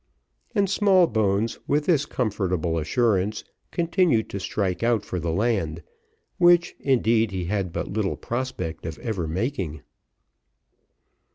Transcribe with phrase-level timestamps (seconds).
[0.55, 5.83] And Smallbones, with this comfortable assurance, continued to strike out for the land,
[6.39, 9.83] which, indeed, he had but little prospect of ever making.